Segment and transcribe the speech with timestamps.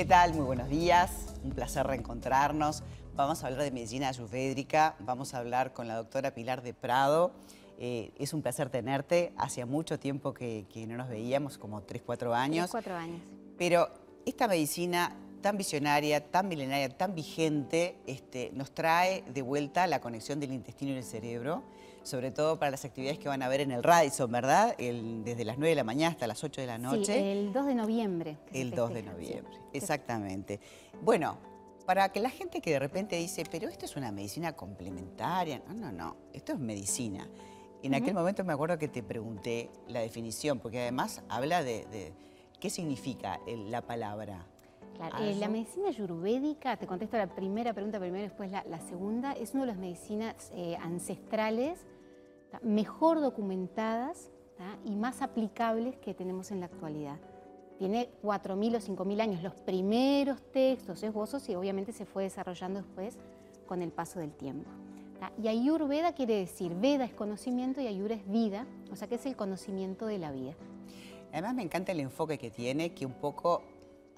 [0.00, 0.32] ¿Qué tal?
[0.32, 1.26] Muy buenos días.
[1.44, 2.82] Un placer reencontrarnos.
[3.16, 4.96] Vamos a hablar de medicina ayurvédica.
[5.00, 7.32] Vamos a hablar con la doctora Pilar de Prado.
[7.78, 9.34] Eh, es un placer tenerte.
[9.36, 12.70] Hacía mucho tiempo que, no nos veíamos, como 3, 4 años.
[12.70, 13.20] 3, 4 años.
[13.58, 13.90] Pero
[14.24, 20.40] esta medicina tan visionaria, tan milenaria, tan vigente, este, nos trae de vuelta la conexión
[20.40, 21.62] del intestino y el cerebro,
[22.02, 24.76] sobre todo para las actividades que van a ver en el Radisson, ¿verdad?
[24.76, 27.12] desde las 9 de la mañana hasta las 8 de la noche.
[27.12, 28.38] Sí, el 2 de noviembre.
[28.52, 30.60] El 2 de noviembre, exactamente.
[31.02, 31.38] Bueno,
[31.86, 35.74] para que la gente que de repente dice, pero esto es una medicina complementaria, no,
[35.74, 37.28] no, no, esto es medicina.
[37.82, 42.12] En aquel momento me acuerdo que te pregunté la definición, porque además habla de,
[42.60, 44.46] qué significa la palabra
[45.18, 49.62] eh, la medicina ayurvédica, te contesto la primera pregunta primero, después la, segunda, es una
[49.62, 51.86] de las medicinas eh, ancestrales
[52.62, 54.30] mejor documentadas
[54.84, 57.18] y más aplicables que tenemos en la actualidad.
[57.78, 63.18] Tiene 4.000 o 5.000 años, los primeros textos esbozos y obviamente se fue desarrollando después
[63.66, 64.68] con el paso del tiempo.
[65.42, 69.26] Y Ayurveda quiere decir, Veda es conocimiento y Ayur es vida, o sea que es
[69.26, 70.54] el conocimiento de la vida.
[71.32, 73.62] Además me encanta el enfoque que tiene, que un poco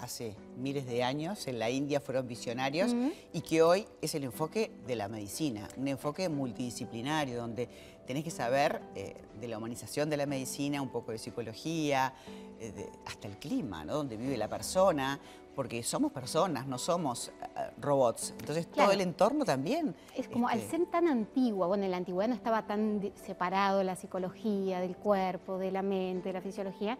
[0.00, 2.94] hace miles de años en la India fueron visionarios
[3.32, 7.68] y que hoy es el enfoque de la medicina, un enfoque multidisciplinario donde
[8.06, 12.12] tenés que saber eh, de la humanización de la medicina, un poco de psicología,
[12.58, 13.94] eh, hasta el clima, ¿no?
[13.94, 15.20] donde vive la persona,
[15.54, 18.34] porque somos personas, no somos eh, robots.
[18.40, 19.94] Entonces todo el entorno también.
[20.16, 23.82] Es como al este ser tan antigua, bueno, en la antigüedad no estaba tan separado
[23.82, 26.98] la psicología del cuerpo, de la mente, de la fisiología,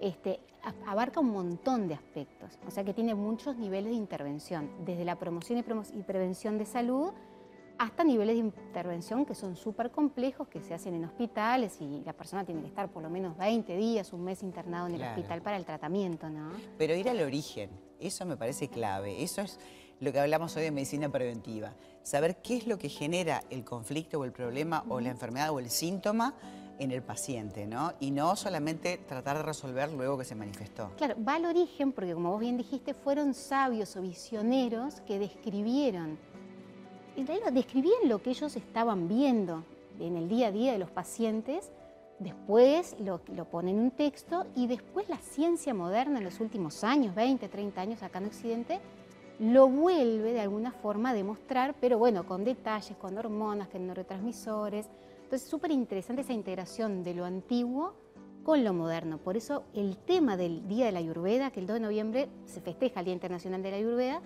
[0.00, 0.40] este,
[0.86, 5.16] abarca un montón de aspectos, o sea que tiene muchos niveles de intervención, desde la
[5.16, 7.12] promoción y, prevención de salud
[7.78, 12.12] hasta niveles de intervención que son súper complejos, que se hacen en hospitales y la
[12.12, 15.40] persona tiene que estar por lo menos 20 días, un mes internado en el hospital
[15.40, 16.50] para el tratamiento, ¿no?
[16.76, 19.58] Pero ir al origen, eso me parece clave, eso es
[20.00, 21.72] lo que hablamos hoy de medicina preventiva,
[22.02, 25.58] saber qué es lo que genera el conflicto o el problema o la enfermedad o
[25.58, 26.34] el síntoma
[26.78, 27.92] en el paciente, ¿no?
[28.00, 30.90] Y no solamente tratar de resolver luego que se manifestó.
[30.96, 36.18] Claro, va al origen porque como vos bien dijiste, fueron sabios o visioneros que describieron,
[37.16, 39.64] en realidad describían lo que ellos estaban viendo
[39.98, 41.70] en el día a día de los pacientes,
[42.18, 46.82] después lo, lo ponen en un texto y después la ciencia moderna en los últimos
[46.82, 48.80] años, 20, 30 años acá en Occidente,
[49.40, 54.86] lo vuelve de alguna forma a demostrar, pero bueno, con detalles, con hormonas, con neurotransmisores,
[55.30, 57.94] entonces, es súper interesante esa integración de lo antiguo
[58.42, 59.18] con lo moderno.
[59.18, 62.60] Por eso el tema del Día de la Ayurveda, que el 2 de noviembre se
[62.60, 64.22] festeja el Día Internacional de la Ayurveda,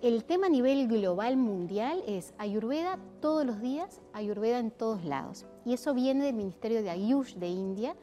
[0.00, 5.44] el tema a nivel global mundial es Ayurveda todos los días, Ayurveda en todos lados.
[5.66, 7.94] Y eso viene del Ministerio de Ayush de India,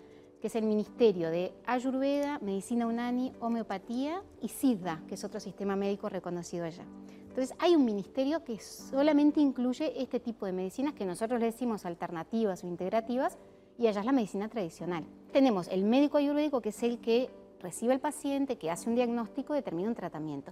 [0.43, 5.77] que es el Ministerio de Ayurveda, Medicina Unani, Homeopatía y Siddha, que es otro sistema
[5.77, 6.83] médico reconocido allá.
[7.29, 11.85] Entonces hay un ministerio que solamente incluye este tipo de medicinas que nosotros le decimos
[11.85, 13.37] alternativas o integrativas
[13.79, 15.05] y allá es la medicina tradicional.
[15.31, 17.29] Tenemos el médico ayurvédico que es el que
[17.61, 20.51] recibe al paciente, que hace un diagnóstico, determina un tratamiento.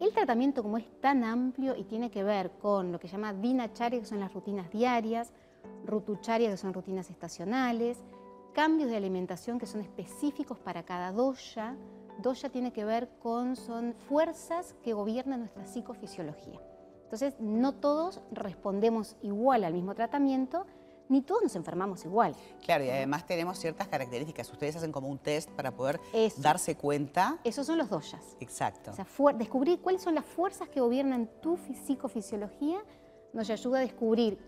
[0.00, 3.34] El tratamiento como es tan amplio y tiene que ver con lo que se llama
[3.34, 5.32] dinacharya, que son las rutinas diarias,
[5.86, 8.02] rutucharya, que son rutinas estacionales,
[8.54, 11.76] cambios de alimentación que son específicos para cada dosha,
[12.18, 16.60] Dosha tiene que ver con, son fuerzas que gobiernan nuestra psicofisiología.
[17.04, 20.66] Entonces, no todos respondemos igual al mismo tratamiento,
[21.08, 22.34] ni todos nos enfermamos igual.
[22.64, 24.50] Claro, y además tenemos ciertas características.
[24.52, 26.00] Ustedes hacen como un test para poder
[26.38, 27.38] darse cuenta.
[27.44, 28.36] Esos son los doshas.
[28.40, 28.90] Exacto.
[28.90, 32.78] O sea, descubrir cuáles son las fuerzas que gobiernan tu psicofisiología
[33.32, 34.38] nos ayuda a descubrir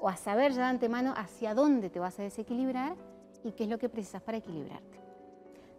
[0.00, 2.96] o a saber ya de antemano hacia dónde te vas a desequilibrar
[3.44, 4.98] y qué es lo que precisas para equilibrarte.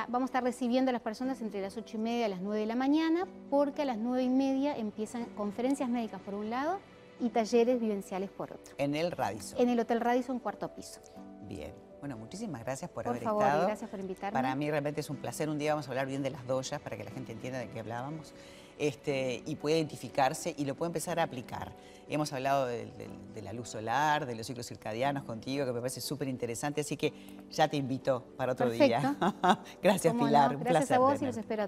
[0.07, 2.61] Vamos a estar recibiendo a las personas entre las 8 y media y las 9
[2.61, 6.79] de la mañana, porque a las 9 y media empiezan conferencias médicas por un lado
[7.19, 8.73] y talleres vivenciales por otro.
[8.77, 9.59] En el Radisson.
[9.59, 11.01] En el Hotel Radisson, cuarto piso.
[11.47, 11.73] Bien.
[12.01, 13.65] Bueno, muchísimas gracias por, por haber favor, estado.
[13.67, 14.33] gracias por invitarme.
[14.33, 15.49] Para mí realmente es un placer.
[15.49, 17.69] Un día vamos a hablar bien de las doyas para que la gente entienda de
[17.69, 18.33] qué hablábamos
[18.81, 21.71] este, y pueda identificarse y lo pueda empezar a aplicar.
[22.09, 22.87] Hemos hablado de,
[23.43, 27.13] la luz solar, de los ciclos circadianos contigo, que me parece súper interesante, así que
[27.51, 29.15] ya te invito para otro día.
[29.83, 30.57] gracias, Pilar.
[30.57, 31.59] gracias a vos y los espero